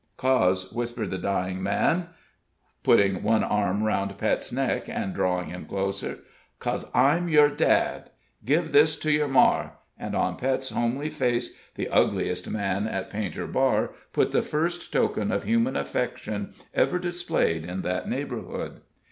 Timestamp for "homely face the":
10.71-11.87